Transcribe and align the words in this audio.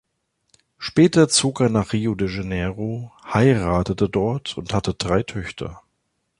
Später 0.79 1.29
zog 1.29 1.59
er 1.61 1.69
nach 1.69 1.93
Rio 1.93 2.15
de 2.15 2.27
Janeiro, 2.27 3.11
heiratete 3.31 4.09
dort 4.09 4.57
und 4.57 4.73
hatte 4.73 4.95
drei 4.95 5.21
Töchter. 5.21 5.79